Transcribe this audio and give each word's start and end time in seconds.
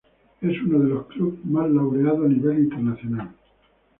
Es 0.41 0.59
uno 0.63 0.79
de 0.79 0.89
los 0.89 1.05
clubes 1.05 1.45
más 1.45 1.69
laureados 1.69 2.25
a 2.25 2.27
nivel 2.27 2.57
internacional. 2.63 3.29